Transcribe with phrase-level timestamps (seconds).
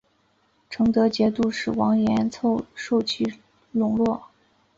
[0.67, 3.37] 成德节度使王廷凑受其
[3.71, 4.29] 笼络。